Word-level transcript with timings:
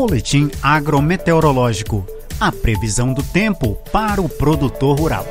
Boletim 0.00 0.50
agrometeorológico. 0.62 2.06
A 2.40 2.50
previsão 2.50 3.12
do 3.12 3.22
tempo 3.22 3.76
para 3.92 4.18
o 4.18 4.30
produtor 4.30 4.98
rural. 4.98 5.26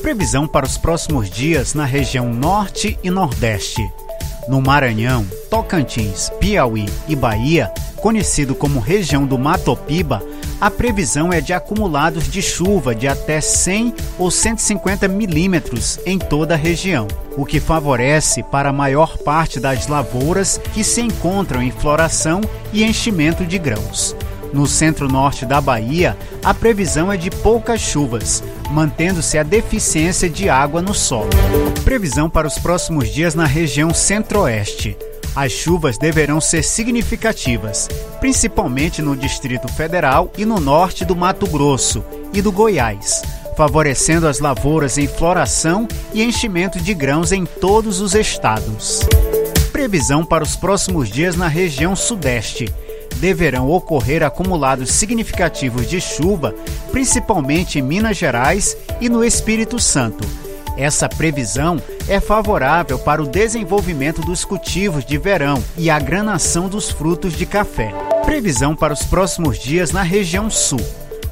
Previsão 0.00 0.46
para 0.46 0.64
os 0.64 0.78
próximos 0.78 1.28
dias 1.28 1.74
na 1.74 1.84
região 1.84 2.32
Norte 2.32 2.96
e 3.02 3.10
Nordeste. 3.10 3.82
No 4.46 4.60
Maranhão, 4.62 5.26
Tocantins, 5.50 6.30
Piauí 6.38 6.86
e 7.08 7.16
Bahia, 7.16 7.68
conhecido 7.96 8.54
como 8.54 8.78
região 8.78 9.26
do 9.26 9.36
Matopiba, 9.36 10.22
a 10.60 10.70
previsão 10.70 11.32
é 11.32 11.40
de 11.40 11.52
acumulados 11.52 12.28
de 12.28 12.42
chuva 12.42 12.94
de 12.94 13.08
até 13.08 13.40
100 13.40 13.94
ou 14.18 14.30
150 14.30 15.08
milímetros 15.08 15.98
em 16.04 16.18
toda 16.18 16.54
a 16.54 16.56
região, 16.56 17.08
o 17.36 17.46
que 17.46 17.58
favorece 17.58 18.42
para 18.42 18.68
a 18.68 18.72
maior 18.72 19.16
parte 19.16 19.58
das 19.58 19.86
lavouras 19.86 20.60
que 20.74 20.84
se 20.84 21.00
encontram 21.00 21.62
em 21.62 21.70
floração 21.70 22.42
e 22.72 22.84
enchimento 22.84 23.46
de 23.46 23.58
grãos. 23.58 24.14
No 24.52 24.66
centro-norte 24.66 25.46
da 25.46 25.60
Bahia, 25.60 26.16
a 26.44 26.52
previsão 26.52 27.10
é 27.10 27.16
de 27.16 27.30
poucas 27.30 27.80
chuvas, 27.80 28.42
mantendo-se 28.70 29.38
a 29.38 29.44
deficiência 29.44 30.28
de 30.28 30.48
água 30.48 30.82
no 30.82 30.92
solo. 30.92 31.30
Previsão 31.84 32.28
para 32.28 32.48
os 32.48 32.58
próximos 32.58 33.08
dias 33.08 33.34
na 33.34 33.46
região 33.46 33.94
centro-oeste. 33.94 34.96
As 35.34 35.52
chuvas 35.52 35.96
deverão 35.96 36.40
ser 36.40 36.62
significativas, 36.64 37.88
principalmente 38.18 39.00
no 39.00 39.16
Distrito 39.16 39.68
Federal 39.68 40.32
e 40.36 40.44
no 40.44 40.58
norte 40.58 41.04
do 41.04 41.14
Mato 41.14 41.46
Grosso 41.46 42.04
e 42.32 42.42
do 42.42 42.50
Goiás, 42.50 43.22
favorecendo 43.56 44.26
as 44.26 44.40
lavouras 44.40 44.98
em 44.98 45.06
floração 45.06 45.86
e 46.12 46.22
enchimento 46.22 46.80
de 46.80 46.92
grãos 46.92 47.30
em 47.30 47.44
todos 47.44 48.00
os 48.00 48.14
estados. 48.14 49.00
Previsão 49.70 50.24
para 50.24 50.42
os 50.42 50.56
próximos 50.56 51.08
dias 51.08 51.36
na 51.36 51.46
região 51.46 51.94
Sudeste. 51.94 52.68
Deverão 53.16 53.70
ocorrer 53.70 54.22
acumulados 54.22 54.90
significativos 54.90 55.88
de 55.88 56.00
chuva, 56.00 56.54
principalmente 56.90 57.78
em 57.78 57.82
Minas 57.82 58.16
Gerais 58.16 58.76
e 59.00 59.08
no 59.08 59.22
Espírito 59.22 59.78
Santo 59.78 60.26
essa 60.80 61.08
previsão 61.08 61.76
é 62.08 62.18
favorável 62.20 62.98
para 62.98 63.22
o 63.22 63.26
desenvolvimento 63.26 64.22
dos 64.22 64.46
cultivos 64.46 65.04
de 65.04 65.18
verão 65.18 65.62
e 65.76 65.90
a 65.90 65.98
granação 65.98 66.70
dos 66.70 66.90
frutos 66.90 67.34
de 67.34 67.44
café. 67.44 67.92
Previsão 68.24 68.74
para 68.74 68.94
os 68.94 69.02
próximos 69.02 69.58
dias 69.58 69.92
na 69.92 70.02
região 70.02 70.48
sul. 70.48 70.80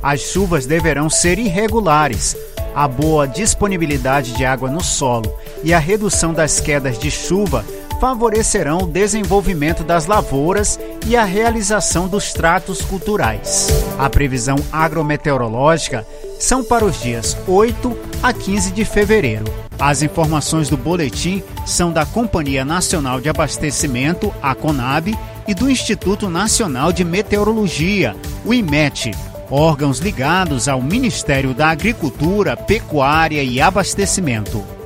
As 0.03 0.21
chuvas 0.21 0.67
deverão 0.67 1.09
ser 1.09 1.39
irregulares. 1.39 2.37
A 2.75 2.87
boa 2.87 3.27
disponibilidade 3.27 4.33
de 4.33 4.45
água 4.45 4.71
no 4.71 4.85
solo 4.85 5.35
e 5.65 5.73
a 5.73 5.79
redução 5.79 6.35
das 6.35 6.61
quedas 6.61 6.99
de 6.99 7.11
chuva 7.11 7.65
favorecerão 7.99 8.79
o 8.79 8.87
desenvolvimento 8.87 9.83
das 9.83 10.07
lavouras 10.07 10.79
e 11.07 11.17
a 11.17 11.25
realização 11.25 12.07
dos 12.07 12.33
tratos 12.33 12.81
culturais. 12.83 13.69
A 13.99 14.09
previsão 14.09 14.57
agrometeorológica 14.71 16.07
são 16.39 16.63
para 16.63 16.85
os 16.85 17.01
dias 17.01 17.37
8 17.47 17.97
a 18.23 18.33
15 18.33 18.73
de 18.73 18.85
fevereiro. 18.85 19.45
As 19.79 20.03
informações 20.03 20.69
do 20.69 20.77
boletim 20.77 21.43
são 21.67 21.93
da 21.93 22.05
Companhia 22.05 22.65
Nacional 22.65 23.21
de 23.21 23.29
Abastecimento, 23.29 24.33
a 24.43 24.55
CONAB, 24.55 25.17
e 25.47 25.55
do 25.55 25.71
Instituto 25.71 26.29
Nacional 26.29 26.93
de 26.93 27.05
Meteorologia, 27.05 28.15
o 28.45 28.53
IMET, 28.53 29.13
órgãos 29.51 29.99
ligados 29.99 30.69
ao 30.69 30.83
Ministério 30.83 31.55
da 31.55 31.71
Agricultura, 31.71 32.57
Pecuária 32.57 33.43
e 33.43 33.61
Abastecimento. 33.61 34.78